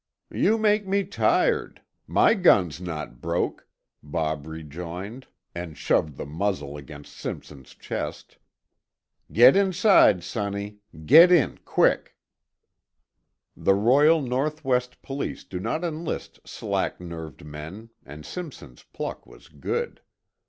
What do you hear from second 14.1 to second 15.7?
North West Police do